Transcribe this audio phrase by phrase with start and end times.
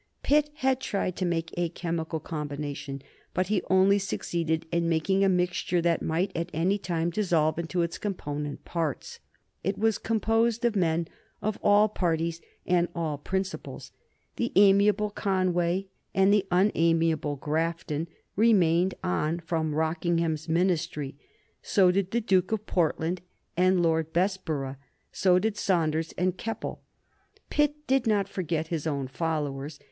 [0.23, 3.03] Pitt had tried to make a chemical combination,
[3.35, 7.83] but he only succeeded in making a mixture that might at any time dissolve into
[7.83, 9.19] its component parts.
[9.63, 11.07] It was composed of men
[11.39, 13.91] of all parties and all principles.
[14.37, 21.13] The amiable Conway and the unamiable Grafton remained on from Rockingham's Ministry.
[21.61, 23.21] So did the Duke of Portland
[23.55, 24.77] and Lord Bessborough,
[25.11, 26.81] so did Saunders and Keppel.
[27.51, 29.79] Pitt did not forget his own followers.